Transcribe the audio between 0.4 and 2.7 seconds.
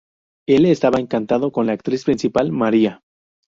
Él estaba encantado con la actriz principal,